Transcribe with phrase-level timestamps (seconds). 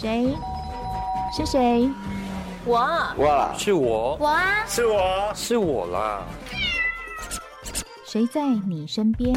[0.00, 0.32] 谁？
[1.36, 1.90] 是谁？
[2.64, 2.78] 我。
[3.16, 4.16] 哇，是我。
[4.20, 6.24] 我啊，是我，是我啦。
[8.06, 9.34] 谁在你身边？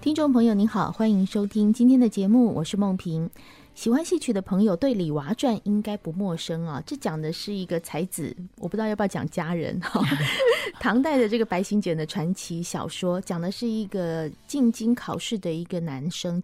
[0.00, 3.28] 听众朋友您好，欢迎收听今天的节目，我是梦萍。
[3.78, 10.04] 喜欢戏曲的朋友对《李娃传》应该不陌生啊，这讲的是一个才子，我不知道要不要讲家人哈。
[10.80, 16.42] 唐代的这个白行简的传奇小说，讲的是一个进京考试的一个男生，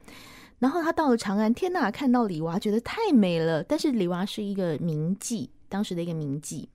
[0.61, 6.69] 然后他到了长安，天呐，看到李娃觉得太美了，但是李娃是一个名妓，当时的一个名妓。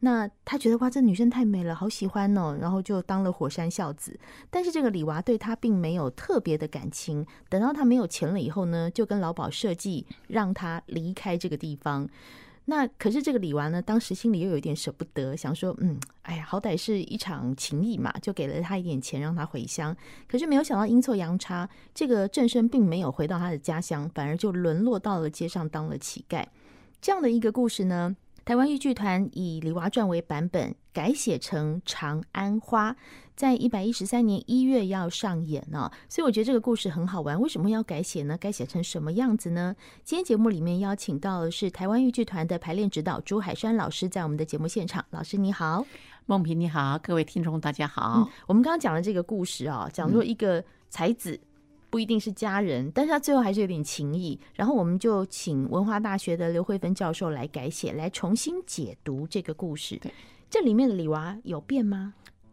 [0.00, 4.18] 那他觉得哇，这女生太美了，好喜欢哦，然后就当了火山孝子。
[4.50, 7.26] 但是这个李娃对他并没有特别的感情。
[7.48, 12.08] 等到他没有钱了以后呢，就跟老鸨设计让他离开这个地方。
[12.68, 19.96] 那可是这个李娃呢，当时心里又有点舍不得，想说，嗯，哎呀，好歹是一场情谊嘛，就给了他一点钱让他回乡。
[20.26, 26.44] 可是没有想到阴错阳差，这个郑生并没有回到他的家乡，反而就沦落到了街上当了乞丐。
[27.00, 28.16] 这样的一个故事呢，
[28.46, 32.92] 台湾豫剧团以《李娃传》为版本改写成《长安花》，
[33.34, 37.40] 在一百一十三年一月要上演呢，所以我觉得这个故事很好玩。
[37.40, 38.38] 为什么要改写呢？
[38.38, 39.74] 改写成什么样子呢？
[40.04, 45.04] 今天节目里面邀请到的是台湾豫剧团的排练指导朱海山老师，在我们的节目现场。
[45.10, 45.84] 老师你好，
[46.26, 48.12] 梦萍你好，各位听众大家好。
[48.18, 51.40] 嗯，我们刚刚讲的这个故事啊，讲说一个才子。
[51.96, 54.38] 不一定是家人，但是他最后还是有点情谊。
[54.52, 59.96] 然后我们就请文化大学的刘慧芬教授来改写，来重新解读这个故事。
[60.02, 60.12] 对，
[60.50, 62.12] 这里面的李娃有变吗？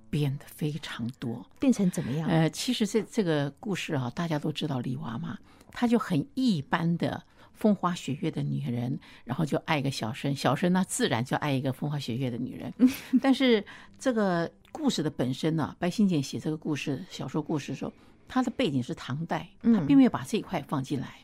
[0.10, 2.30] 变得非常多，变成怎么样？
[2.30, 5.38] 呃，其实这这个故事啊，大家都知道李娃嘛，
[5.74, 7.22] 她就很一般的
[7.52, 12.74] 风花雪月的女人，然后就爱一个小生，小生呢自然就爱一个风花雪月的女人。
[13.22, 13.62] 但是
[14.00, 17.92] 这个故事的本身呢，白新简写这个故事小说故事的时候。
[18.28, 21.07] 他的背景是唐代，他并没有把这一块放进来。
[21.07, 21.19] 嗯。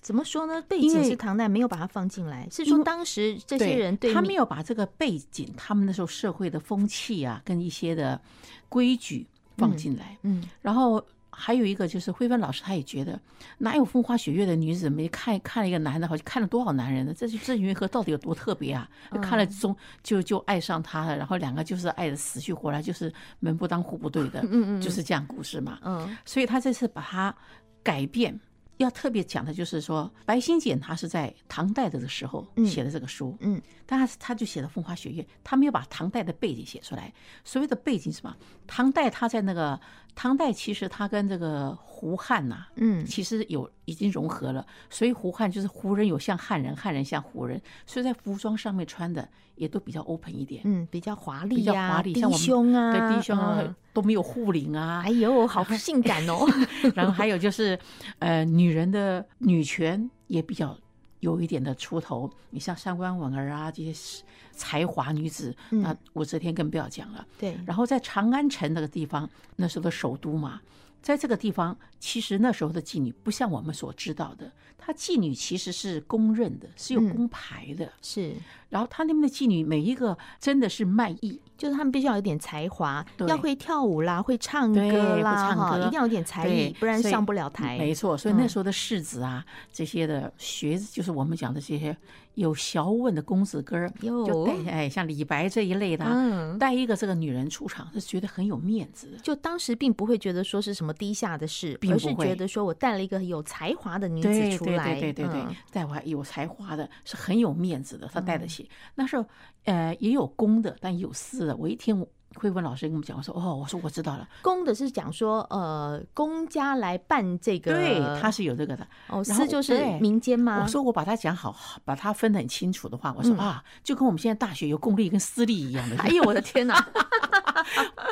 [0.00, 0.62] 怎么说呢？
[0.68, 8.20] 背景是唐代，没有把它放进来，是说当时这些人对，对他没有把这个背景，他们那时候社会的风气啊，跟一些的
[8.68, 9.26] 规矩
[9.56, 10.18] 放进来。
[10.22, 11.04] 嗯，嗯，然后。
[11.36, 13.20] 还有一个就是慧芬老师，她也觉得
[13.58, 17.14] 哪有风花雪月的女子没看看了一个男的，好像看了多少男人呢？
[17.16, 18.88] 这这云河到底有多特别啊？
[19.22, 25.78] 看了中就就爱上他了，然后两个就是爱的死去活来，就是门不当户不对的，嗯嗯就是这样故事嘛。
[25.82, 27.34] 嗯，所以他这次把它
[27.82, 28.38] 改变。
[28.78, 37.12] 要特别讲的就是说，白新简他是在唐代的时候写的这个书，嗯，但是他就写的风花雪月，他没有把唐代的背景写出来。
[37.44, 38.36] 所谓的背景是什么？
[38.66, 39.80] 唐代他在那个
[40.14, 44.66] 唐代，其实他跟这个胡汉呐，嗯，其实有已经融合了。
[44.90, 53.74] 所以胡汉就是胡人有像汉人，汉人像胡人，所以在服装上面穿的也都比较 open 一点，嗯，比较华丽，比较华丽，像低胸啊，对，低胸啊。
[53.94, 55.04] 都没有护领啊！
[55.06, 56.44] 哎呦，好性感哦！
[56.96, 57.78] 然后还有就是，
[58.18, 60.76] 呃，女人的女权也比较
[61.20, 62.28] 有一点的出头。
[62.50, 67.24] 你像上官婉儿啊，这些才华女子，那武则天更不要讲了。
[67.38, 67.56] 对。
[67.64, 70.60] 然后在长安城那个地方，那时候的首都嘛，
[71.04, 77.92] 在这个地方，其实那时候的妓女不像我们所知道的，她妓女其实是公认的，是有工牌的。
[78.00, 78.34] 是。
[78.70, 81.38] 然后他那边的妓女每一个真的是卖艺。
[81.56, 87.78] 就是他们必须要有点才华，要会跳舞啦，会唱歌啦，哈，一定要有点才艺，不然上不了台。
[87.78, 91.96] 没错，所以那时候的世子啊，这些的学子，就是我们讲的这些
[92.34, 99.16] 有小稳的公子哥儿，就带哎，像李白这一类的，带一个这个女人出场，是觉得很有面子。
[99.22, 108.68] 就当时并不会觉得说是什么低下的事，而是觉得说我带了一个有才华的女子出来，对对对对，带我有才华的是很有面子的，他带得起。
[108.96, 109.24] 那时候
[109.64, 111.56] 呃也有公的，但也有私的。
[111.56, 112.04] 我一听
[112.36, 118.86] 慧芬老师跟我们讲，我说哦，我说我知道了，公的是讲说呃，公家来办这个，对，他是有这个的。
[119.08, 120.60] 哦，私就是民间吗？
[120.62, 125.96] 我说我把它讲好，把它分得很清楚的话，我说啊，就跟我们现在大学有公立跟私立一样的。
[125.98, 126.86] 哎呦，我的天哪，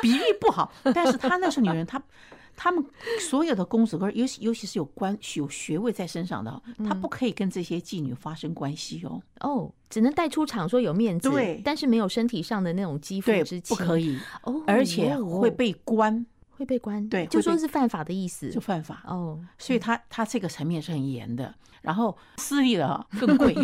[0.01, 0.71] 比喻不好。
[0.93, 2.01] 但是他那是女人，他。
[2.55, 2.83] 他们
[3.19, 9.21] 所有的公子哥，尤其尤其是有官有学位在身上的，他不可以跟这些妓女发生关系哦。
[9.39, 14.17] 哦，只能带出场说有面子，对，但是没有身体上的那种肌肤之亲，不可以。
[14.43, 19.03] 哦，而且会被关，会被关，对，就说是犯法的意思，就犯法。
[19.07, 21.53] 哦，所以他他这个层面是很严的。
[21.81, 23.53] 然后私立的更贵。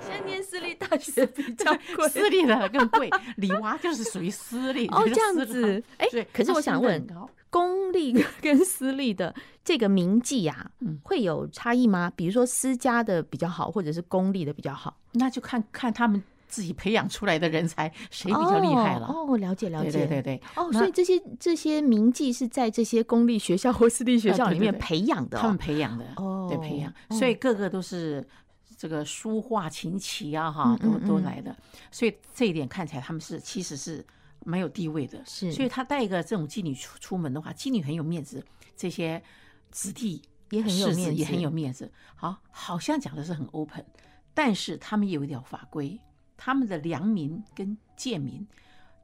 [0.00, 3.10] 现在念私立大学比较 贵，私立的更贵。
[3.36, 5.82] 李娃就是属于私立哦，这样子。
[5.98, 7.06] 哎，可是我想问，
[7.50, 12.10] 公立跟私立的这个名妓呀，嗯，会有差异吗？
[12.14, 14.96] 比如说私家的比较好，或者是公立的比较好？
[15.12, 19.06] 那就看看他们自己培养出来的人才谁比较厉害了。
[19.06, 20.42] 哦，哦，了解了解，对对对对。
[20.54, 28.24] 哦，所以这些这些名妓是在这些公立学校或私立学校里面培养的，哦，他们培养的，哦，对，培养，所以个个都是
[28.80, 31.54] 这个书画琴棋啊，哈，都都来的。
[31.90, 34.06] 所以这一点看起来他们是其实是。
[34.42, 38.42] 蛮有地位的，是，所以他带一个这种妓女出出门的话，妓女很有面子，
[38.74, 39.22] 这些
[39.70, 41.92] 子弟也很有面子，也很有面子。
[42.16, 43.84] 好，好像讲的是很 open，
[44.32, 46.00] 但是他们有一条法规，
[46.38, 48.48] 他们的良民跟贱民，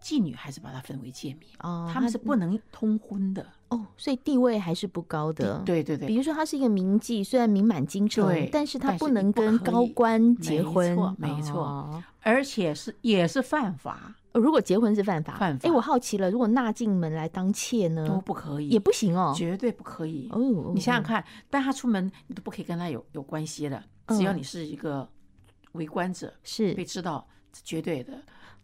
[0.00, 5.60] 妓女还是把它分为贱民哦，他们是不能通婚的哦，所以地位还是不高的。
[5.64, 14.14] 对对对，比如说他是一个名妓，虽然名满京城，但是他不能跟高官结婚，没错，没错，而且是也是犯法。
[14.32, 15.66] 如果结婚是犯法，犯法。
[15.66, 18.06] 哎，我好奇了，如果纳进门来当妾呢？
[18.06, 20.28] 都不可以，也不行哦，绝对不可以。
[20.30, 23.82] 哦，你想想看，带他出门，你都不可以跟他有有关系的。
[24.08, 25.08] 只要你是一个
[25.72, 27.26] 围观者，是被知道，
[27.64, 28.12] 绝对的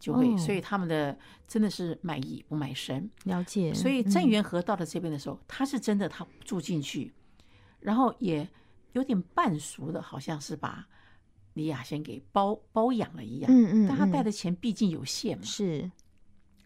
[0.03, 0.37] 就会。
[0.37, 1.17] 所以他们的
[1.47, 3.73] 真的是卖艺不卖身，了解。
[3.73, 7.13] 所以郑元和到了这边的时候，他是真的他住进去，
[7.79, 8.47] 然后也
[8.91, 10.85] 有点半熟的，好像是把。
[11.55, 15.91] 李亚仙给包包养了一样，嗯嗯，但他带的钱毕竟有限嘛，是，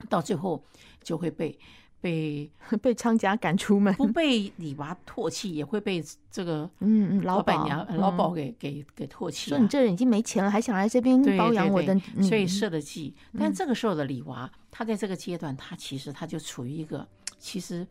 [0.08, 0.64] 到最后
[1.04, 1.60] 就会被
[2.00, 2.50] 被
[2.82, 9.50] 被昌家赶出门，不被李娃唾弃，也会被这个 嗯嗯老板娘老鸨给给给唾弃。
[9.50, 13.16] 说你这人已经没钱了，还想来这边包养我的，所以设了计。
[13.38, 17.08] 但这个时候的李娃，他在这个阶段，他其实他就处于一个，
[17.40, 17.88] 其实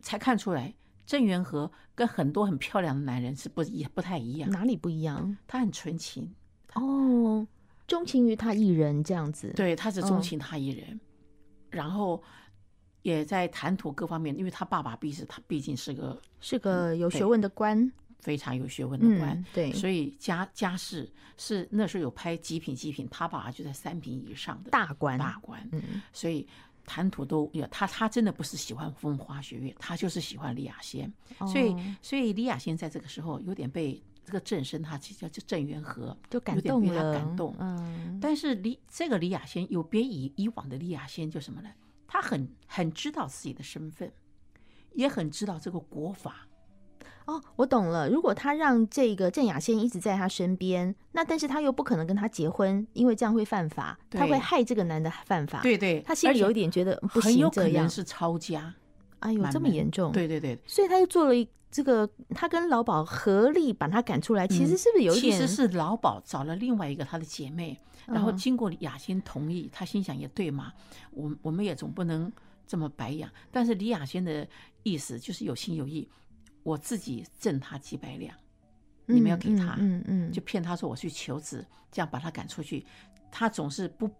[0.00, 0.74] 才看出来。
[1.06, 5.36] 郑元和跟很多很漂亮的男人是不也不太一样，哪里不一样？
[5.48, 6.32] 他很纯情
[6.74, 7.44] 哦，
[7.88, 9.52] 钟情于他一人这样子。
[9.56, 11.00] 对，他是钟情他一人，哦、
[11.70, 12.22] 然后
[13.02, 26.46] 也在谈吐各方面，因为他爸爸毕是他毕竟是个是个有学问的官，非常有学问的官，嗯、对，所以家家世是那时候有拍极品极品，他爸爸就在三品以上的大官大官，嗯，所以。
[26.86, 31.12] 谈吐都有他，他真的不是喜欢风花雪月，他就是喜欢李亚仙。
[31.46, 37.54] 所以，所以李亚仙在这个时候有点被这个郑生，他叫就郑元和就感动了，有点被他感动。
[37.60, 41.70] 嗯，但是李这个李亚仙有别以以往的李亚仙，就什么呢？
[42.12, 44.10] 他很很知道自己的身份，
[44.94, 46.48] 也很知道这个国法。
[47.26, 48.10] 哦，我懂了。
[48.10, 55.60] 如果他让这个郑雅仙一直在他身边，那但是他又不可能跟他结婚，因为这样会犯法，他会害这个男的犯法。
[55.62, 58.74] 对对，他心里有一点觉得不行，很有可能是抄家。
[59.20, 60.10] 哎呦，这么严重？
[60.10, 64.46] 对对对，所以他就做了一这个，他跟老鸨合力把他赶出来。
[64.46, 65.38] 其实是不是有一点？
[65.38, 70.72] 其实是老鸨找了另外一个他的姐妹，然后经过雅欣同意，他心想也对嘛，
[71.12, 72.30] 我我们也总不能
[72.66, 73.30] 这么白养。
[73.52, 74.46] 但是李雅仙的
[74.82, 76.08] 意思就是有心有意。
[76.62, 78.36] 我自己挣他几百两，
[79.06, 82.84] 你们要给他，嗯嗯，就骗他说我去求子，这样把他赶出去。
[83.30, 84.10] 他总是不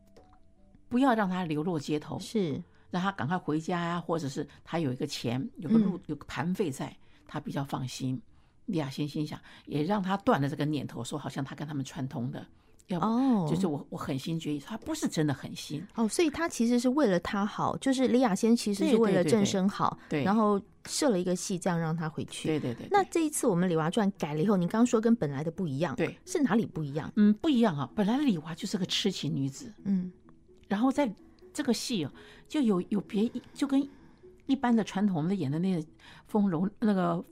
[0.89, 6.97] 不要让他流落街头，是让他赶快回家呀，或者是他有一个钱，有个路，有个盘费在，
[7.31, 8.21] 他比较放心。
[8.67, 12.45] 李亚仙心想，也让他断了这个念头，说好像他跟他们串通的。
[12.87, 22.49] 要哦，就是我，我狠心决意，他不是真的狠心哦，所以他其实是为了他好，就是李亚仙其实是为了郑生好，对，然后设了一个戏，这样让他回去。
[22.49, 22.89] 对对对。
[22.91, 27.13] 那这一次我们李娃传改了以后，你刚刚说跟本来的不一样，对，是哪里不一样？
[27.15, 30.11] 嗯，不一样啊，本来李娃就是个痴情女子，嗯，
[30.67, 31.13] 然后在
[31.53, 32.07] 这个戏
[32.49, 33.89] 就有有别，就跟
[34.51, 35.87] 一般的传统我们演的那个
[36.27, 37.25] 风流那个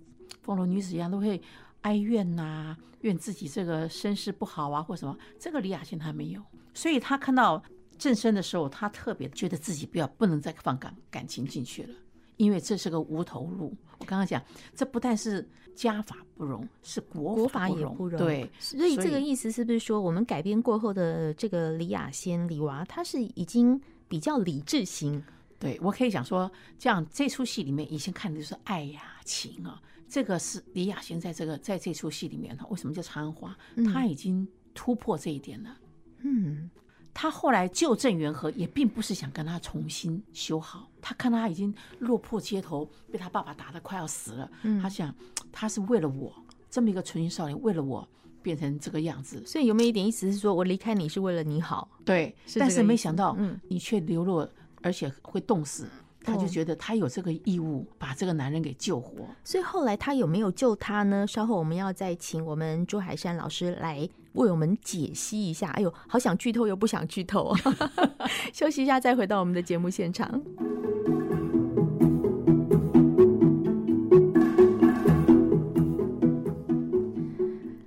[0.42, 1.40] 风流女子一样，都会。
[1.82, 5.16] 哀怨呐、啊，怨自己这个身世不好啊，或什么。
[5.38, 6.42] 这个李雅仙她没有，
[6.74, 7.62] 所以她看到
[7.96, 11.94] 正生的时候，她特别觉得自己不要不能再放感感情进去了，
[12.36, 13.72] 因为这是个无头路。
[13.98, 14.42] 我刚刚讲，
[14.74, 18.18] 这不但是家法不容，是国法也不容。
[18.18, 25.22] 对，所以这个意思是不是说，我们改编过后的这个李雅仙李娃，她是已经比较理智型？
[25.58, 29.80] 对，我可以讲说，这样这出戏里面以前看的就是爱呀、啊、情啊。
[30.08, 33.54] 这个是李亚仙在这个在这出戏里面，他为什么叫长安花？
[33.92, 35.76] 他已经突破这一点了。
[36.20, 36.70] 嗯，
[37.12, 40.88] 他后来救郑元和也并不是想跟他重新修好。
[41.02, 44.50] 他看他已经落魄街头，被他爸爸打得快要死了。
[44.62, 45.14] 嗯，他想
[45.52, 46.32] 他是为了我
[46.70, 48.08] 这么一个纯情少年，为了我
[48.40, 49.44] 变成这个样子。
[49.44, 51.86] 所以有没有一点意思是说我离开你是为了你好？
[52.02, 54.48] 对，但是没想到，嗯，你却流落，
[54.82, 55.86] 而且会冻死
[56.22, 59.24] 他就觉得他有这个义务把这个男人给救活。
[59.44, 61.26] 所以后来他有没有救他呢？
[61.26, 65.68] 稍后我们要再请我们朱海山老师来为我们解析一下。
[65.70, 67.54] 哎呦好想剧透又不想剧透。
[68.52, 70.42] 休息一下再回到我们的节目现场。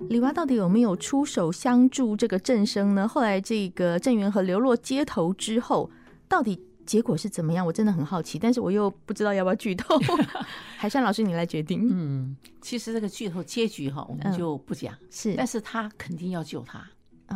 [0.08, 3.06] 李娃到底有没有出手相助这个郑生呢？
[3.06, 5.90] 后来这个郑源和流落街头之后
[6.28, 7.64] 到底结果是怎么样？
[7.64, 9.98] 我真的很好奇，但是我又不知道要不要剧透。
[10.76, 11.88] 海山老师，你来决定。
[11.90, 14.94] 嗯，其实这个剧透结局哈，我们就不讲。
[15.10, 16.88] 是，但是他肯定要救他，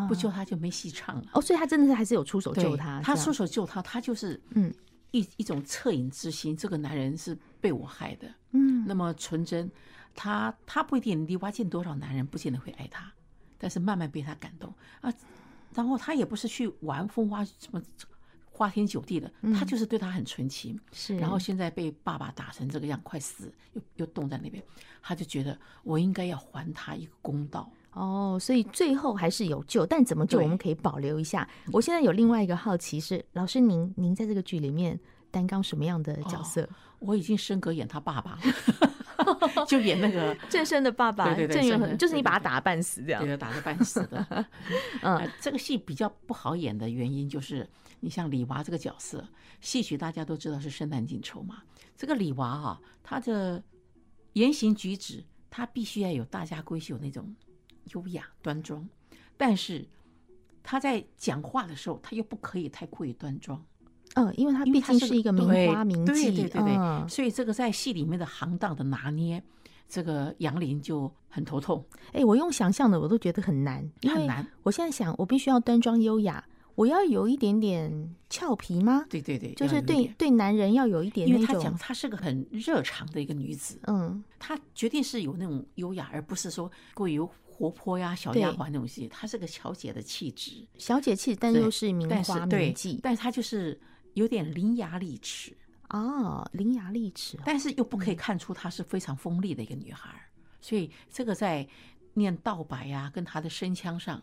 [0.09, 1.25] 不救他就没戏唱了。
[1.33, 3.01] 哦，所以他真的是还是有出手救他。
[3.03, 4.73] 他出手救他，他就是嗯。
[5.13, 9.71] 一一种恻隐之心，这个男人是被我害的，嗯，那么纯真，
[10.15, 13.11] 他他不一定，你挖见多少男人不见得会爱他，
[13.57, 15.11] 但是慢慢被他感动啊，
[15.73, 17.81] 然后他也不是去玩风花什么
[18.57, 24.65] 花天酒地的，他就是对他很纯情，是，然后现在被爸爸打成这个样，快死，又又冻在那边，
[25.03, 27.71] 他就觉得我应该要还他一个公道。
[27.93, 31.47] 哦，所以最后还是有救，但怎么救我们可以保留一下。
[31.71, 34.99] 我现在有另外一个好奇是，老师您您在这个剧里面
[35.31, 36.63] 担纲什么样的角色？
[36.63, 36.69] 哦、
[37.01, 38.39] 我已经升格演他爸爸，
[39.67, 44.25] 就演那个 郑生的爸爸，对对对，郑元和，就是你把他打得半死这样，对，打的半死的。
[45.03, 47.69] 嗯、呃，这个戏比较不好演的原因就是，
[48.01, 49.27] 你像李娃这个角色，
[49.61, 51.63] 戏曲大家都知道是生旦净丑嘛，
[51.97, 53.63] 这个李娃啊，他的
[54.35, 57.35] 言行举止，他必须要有大家闺秀那种。
[57.93, 58.85] 优雅端庄，
[59.37, 59.87] 但是
[60.61, 63.65] 他在讲话的时候，他又不可以太过于端庄。
[64.17, 69.43] 嗯，因为他毕竟是一个名花名妓，对对对对，嗯、所以这个在戏里面的行当的拿捏，
[69.87, 71.85] 这个杨林就很头痛。
[72.13, 74.47] 哎，我用想象的，我都觉得很难，很难。
[74.63, 76.43] 我现在想，我必须要端庄优雅，
[76.75, 79.05] 我要有一点点俏皮吗？
[79.11, 81.43] 对对对，就是对对男人要有一点那种。
[81.43, 87.21] 因为他讲她是个很热肠的一个女子，嗯，她绝对是有那种优雅，而不是说过于。
[87.59, 93.81] 活泼呀，小丫鬟那种戏，她是个小姐的气质，小姐气质，但又是名花名妓，但是她就是
[94.17, 95.57] 有点伶牙俐齿。
[95.91, 100.21] 哦，伶牙俐齿，但是又不可以看出她是非常锋利的一个女孩，
[100.61, 101.65] 所以这个在
[102.15, 104.21] 念道白呀，跟她的声腔上，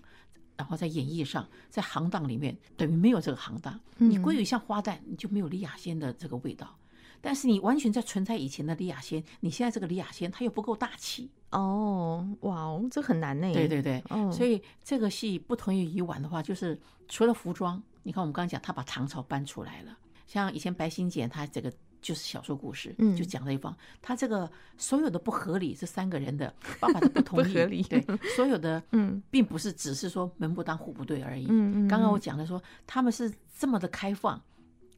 [0.57, 6.77] 然后在演绎上，在行当里面等于没有这个行当，你归于像花旦，你就没有李雅仙的这个味道。
[7.21, 11.31] 但是你完全在存在以前的李雅仙，你现在这个李雅仙，她又不够大气。
[11.51, 13.53] 哦，哇哦，这很难呢。
[13.53, 28.05] 对对对，哦、所以这个戏不同于以往的话，就是除了服装，你看我们刚刚讲，他把唐朝搬出来了，像以前白心简，他这个就是小说故事，嗯，就讲了一方，他这个所有的不合理，这三个人的爸爸的不同意， 对，
[28.35, 31.45] 所有的 嗯，并不是只是说门不当户不对而已。
[31.49, 32.19] 嗯嗯，刚刚我。
[32.23, 34.41] 讲的说他们是这么的开放，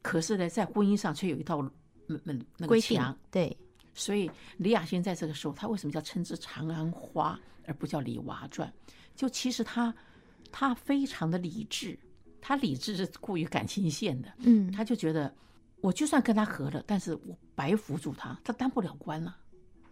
[0.00, 1.60] 可是呢，在婚姻上却有一道
[2.06, 3.56] 门门那个墙，对，
[3.94, 7.34] 所以李雅仙在这个时候，他为什么叫称之《长安花》
[7.66, 8.72] 而不叫《李娃传》？
[9.16, 9.92] 就其实他
[10.52, 11.98] 他非常的理智，
[12.46, 15.34] 他理智是过于感情线的，嗯，他就觉得
[15.80, 19.36] 我就算跟他和了，但是我白扶助他，他当不了官了。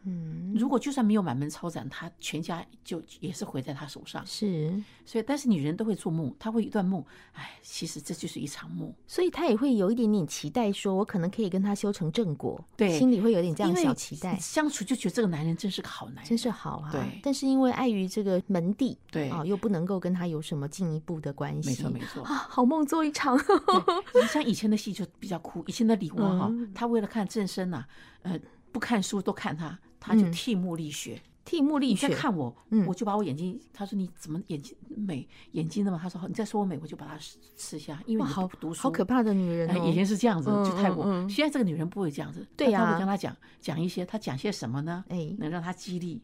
[0.07, 4.25] 嗯，如果就算没有满门抄斩，他全家就也是毁在他手上。
[4.27, 8.93] 是，所以但是女人都会做梦，她会一段梦，哎，其实这就是一场梦。
[9.07, 12.63] 所以她也会有一点点期待，说我可能可以跟他修成正果。
[12.77, 14.37] 对，心里会有点这样小期待。
[14.37, 16.93] 相处就觉得这个男人真是个好男人，真是好啊。
[16.93, 21.71] 对，但是因为碍于这个门第，对啊，又不能够跟他有什么进一步的关系。
[21.71, 23.39] 没错没错啊，好梦做一场。
[24.31, 27.85] 像以前的戏就比较酷，以前的李娃哈，他为了看正生呐，
[28.23, 28.39] 呃，
[28.71, 29.79] 不看书都看他。
[30.07, 32.07] 他就替目力学，替目力学。
[32.07, 32.55] 你再看我，
[32.87, 33.59] 我就把我眼睛。
[33.73, 35.27] 他说：“你怎么眼睛美？
[35.53, 37.19] 眼睛的嘛？”他说：“好，你再说我美，我就把它
[37.57, 39.89] 吃下。”因为好读书，好可怕的女人。
[39.89, 41.05] 以前是这样子，就太过。
[41.29, 42.47] 现在这个女人不会这样子。
[42.57, 45.05] 对呀，他会跟他讲讲一些，他讲些什么呢？
[45.09, 46.21] 哎，能让他激励。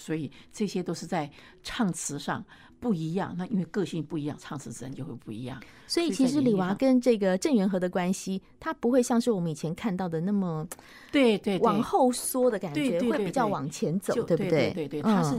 [0.00, 1.30] 所以这些都是在
[1.62, 2.44] 唱词上
[2.80, 5.62] 不一样，那因为个性不一样，唱词自然就会不一样。
[5.86, 10.66] 所以其实李娃跟这个郑元和的关系，他不会像是我们以前看到的那么
[11.12, 14.72] 对对往后缩的感觉，会比较往前走，对不对？
[14.72, 15.38] 对对对，他是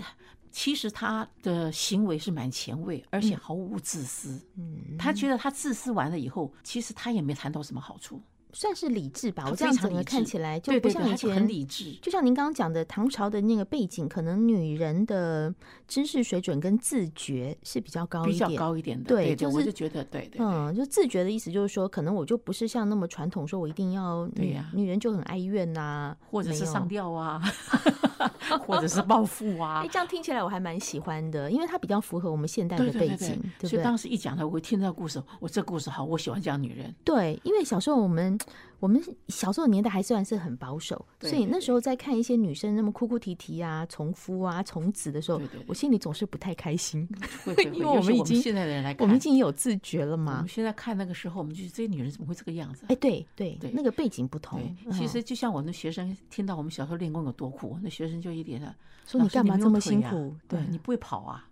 [0.51, 4.39] 其实他的行为是蛮前卫，而且毫无自私。
[4.57, 8.21] 嗯，他觉得他自私完了以后，其实他也没谈到什么好处。
[8.53, 11.93] 算是理智吧，我这样整个看起来就不像以前很理智。
[12.01, 15.53] 就像您刚刚讲的，唐朝的那个背景，可能女人的
[15.87, 19.07] 知识水准跟自觉是比较高一点，比较高一点的。
[19.07, 27.41] 对，就是我就觉得，对对，嗯，就自觉的意思就是说，可能我就不是像那么传统，说我一定要对呀，女人就很哀怨呐，或者是上吊啊，
[28.65, 29.81] 或者是暴富啊。
[29.83, 33.41] 哎，这样听起来我还蛮喜欢的，因为它比较符合我们现代的背景。
[33.61, 36.93] 所以当时一讲他，我会听到故事，我这故事好，我喜欢这样女人。
[37.03, 38.37] 对，因为小时候我们。
[38.81, 47.07] 我们小时候的年代还算是很保守，所以那时候在看一些女生那么哭哭啼啼啊、从夫啊、从子的时候，我心里总是不太开心，
[47.75, 50.37] 因为我们已经现在的人来看，我们已经有自觉了嘛。
[50.37, 52.83] 我们现在看那个时候，我们就是这些女人怎么会这个样子？
[52.87, 54.59] 哎，对对对，那个背景不同。
[54.91, 58.75] 其实就像我那学生听到我们小时候练功有多苦，那学生生就一点了，
[59.07, 60.29] 说你干嘛这么辛苦？
[60.29, 61.49] 啊、对，你不会跑啊，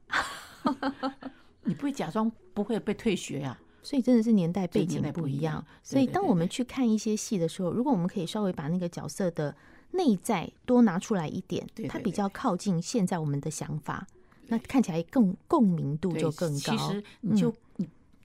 [1.64, 3.68] 你不会假装不会被退学呀、啊？
[3.82, 5.40] 所以真的是年代背景不一样。
[5.40, 9.56] 一样所以当我们去看一些戏的时候，如果我们可以稍微把那个角色的
[9.92, 14.06] 内在多拿出来一点，对对对对，它比较靠近现在我们的想法，
[14.48, 16.60] 那看起来更共鸣度就更高。
[16.60, 17.54] 其实你就、嗯、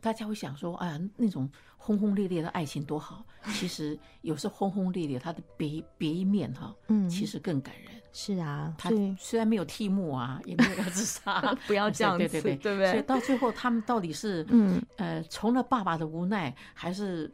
[0.05, 3.25] 大家会想说，哎呀，那种轰轰烈烈的爱情多好。
[3.55, 7.91] 其实有时候轰轰烈烈，它的别别一面哈，嗯，其实更感人。
[8.13, 12.91] 是啊，他虽然没有替母啊，也没有要自杀， 不要这样子，对对对，对不对？
[12.91, 17.33] 所以到最后，他们到底是嗯呃，从了爸爸的无奈，还是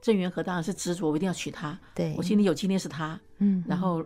[0.00, 1.78] 郑元和当然是执着，我一定要娶她。
[1.94, 3.20] 对，我心里有今天是他。
[3.38, 4.04] 嗯，然后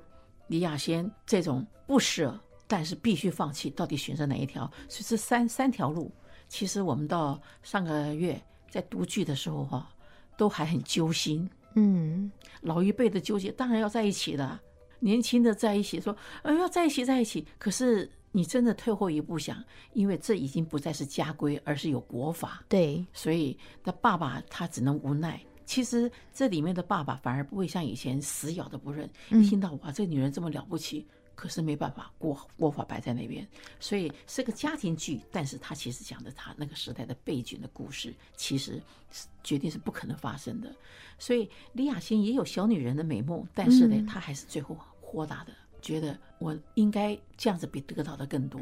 [0.49, 4.71] 李亚仙这种不舍，但是必须放弃，到底选择哪一条？
[4.89, 6.13] 所以这三三条路，
[6.49, 9.89] 其实我们到上个月在读剧的时候哈，
[10.37, 11.49] 都还很揪心。
[11.75, 12.31] 嗯，
[12.63, 14.59] 老一辈的纠结，当然要在一起的。
[14.99, 17.47] 年轻的在一起说，呃，要在一起在一起。
[17.59, 19.63] 可是你真的退后一步想，
[19.93, 22.65] 因为这已经不再是家规，而是有国法。
[22.67, 25.39] 对，所以那爸爸他只能无奈。
[25.67, 29.09] 其实这里面的爸爸反而不会像以前死咬的不认。
[29.31, 31.07] 一听到哇，这个女人这么了不起，
[31.37, 33.47] 可是没办法，国国法摆在那边。
[33.79, 40.75] 所以是个家庭剧，但是他其实讲的他那个时代的背景的故事，其实是决定是不可能发生的。
[41.19, 48.61] 所以李雅欣也有小女人的美梦，但是呢，她还是最后豁达的，觉得我应该这样子比得到的更多。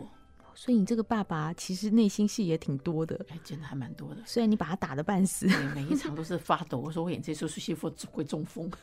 [0.56, 4.22] 所以你这个爸爸其实内心戏也挺多的，哎，真的还蛮多的。
[4.26, 6.78] 虽然你把他打的半死，每一场都是发抖。
[6.78, 8.70] 我说我演这出戏会会中风。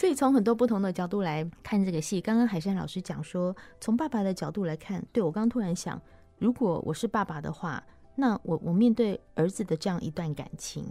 [0.00, 6.00] 所以从很多不同的角度来看这个戏，刚刚海山老师讲说，从爸爸的角度来看，对，我刚刚突然想，
[6.38, 7.84] 如果我是爸爸的话。
[8.14, 10.84] 那我我面对儿子的这样一段感情，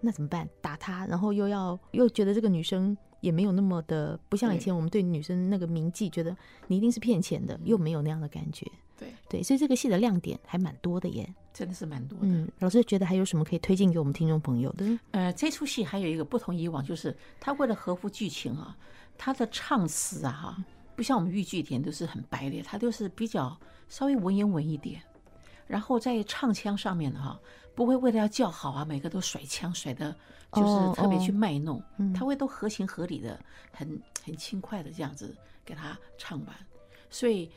[0.00, 0.48] 那怎么办？
[0.60, 8.66] 打他，然后又要又觉得这个女生也没有那么的，不像以前我们对女生那个铭记，觉得你一定是骗钱的，又没有那样的感觉。
[8.98, 12.26] 对对，所以这个戏的亮点还蛮多的耶，真的是蛮多的。
[12.26, 14.98] 嗯，老师觉得还有什么可以推荐给我们听众朋友的？
[15.12, 18.76] 呃，这出戏还有一个不同以往，就是他为了合乎剧情啊，
[19.16, 20.64] 他的唱词啊哈，
[20.96, 23.56] 不像我们豫剧点都是很白的，他都是比较
[23.88, 25.00] 稍微文言文一点。
[25.66, 27.38] 然后在唱腔上面哈，
[27.74, 30.16] 不会为了要叫好啊，每个都甩腔甩的，
[30.50, 31.82] 就是特别去卖弄，
[32.14, 33.38] 他会都合情合理的，
[33.70, 36.56] 很很轻快的这样子给他唱完。
[37.10, 37.50] 所以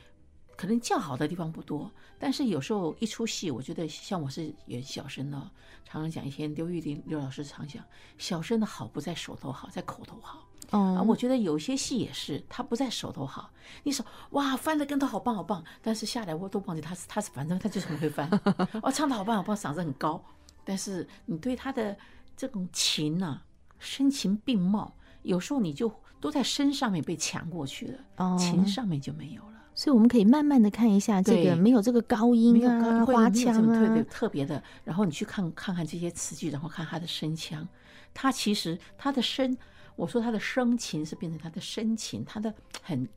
[0.62, 5.38] 可能叫好的地方不多，但是有时候一出戏，我觉得像我是演小生的，
[5.84, 7.84] 常常讲，一些刘玉玲刘老师常讲，
[8.19, 10.47] 小生的好不在手头好，在口头好。
[10.69, 13.50] 哦、嗯，我觉得有些戏也是，他不在手头好。
[13.82, 18.30] 你说哇，翻的跟头好棒好棒，但是下来我都忘记他是他是，反正他就是很会翻。
[18.84, 20.24] 哦，唱的好棒好棒，嗓子很高，
[20.63, 21.97] 但是你对他的
[22.38, 23.43] 这种情呐、啊，
[23.80, 24.93] 声情并茂，
[25.24, 29.51] 有时候你就都在身上面被抢过去了，哦、情上面就没有了。
[29.73, 34.62] 所以我们可以慢慢的看一下这个没有这个高音啊、花腔啊，特别特别的。
[34.84, 37.67] 然后你去看看看这些词句，然后看他的声腔，
[38.13, 39.57] 他其实他的声。
[39.97, 43.07] 我说他的声情是变成他的深情，他的很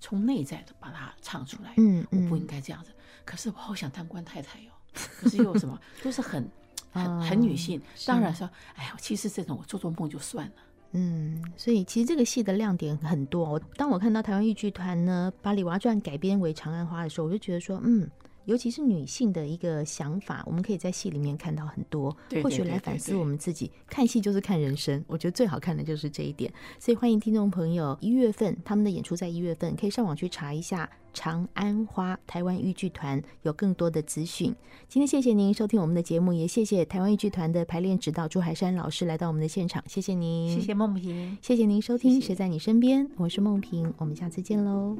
[0.00, 1.72] 从内在的把它唱出来。
[1.78, 2.90] 嗯，我不应该这样子。
[3.24, 4.70] 可是我好想当官太太哟。
[4.92, 6.46] 可是又什么，都是很
[6.92, 7.80] 很很女性。
[8.04, 10.52] 当然说，哎呀，其实这种我做做梦就算了。
[10.94, 13.44] 嗯，所以其实这个戏的亮点很多。
[13.50, 18.08] 我当我看到台湾豫剧团呢把《李娃传》改编为《长安花》的时候，我就觉得说，嗯。
[18.44, 23.70] 尤其是女性的一个想法，我们可以在戏里面看到很多，或许来反思我们自己。
[23.88, 26.52] 看戏就是看人生，我觉得最好看的就是这一点。
[26.78, 34.54] 所以欢迎听众朋友，一月份他们的演出在一月份，可以上网去查一下《长安花》台湾豫剧团，有更多的资讯。
[34.88, 44.96] 今天谢谢您收听我们的节目，也谢谢台湾豫剧团的排练指导朱海山老师来到我们的现场，谢谢您，谢谢梦萍，谢谢您收听《谁在你身边》，我是梦萍，我们下次见喽。